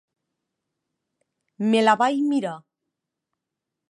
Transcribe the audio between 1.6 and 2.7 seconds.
Me la vaig mirar.